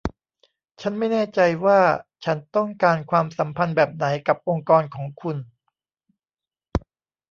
[0.81, 1.79] ฉันไม่แน่ใจว่า
[2.25, 5.37] ฉันต้องการความสัมพันธ์แบบไหนกับองค์กรของคุณ